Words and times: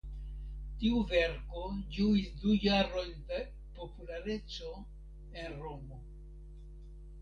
Tiu 0.83 1.01
verko 1.11 1.65
ĝuis 1.97 2.33
du 2.41 2.57
jarojn 2.65 3.15
de 3.31 3.45
populareco 3.79 4.75
en 5.45 5.59
Romo. 5.65 6.05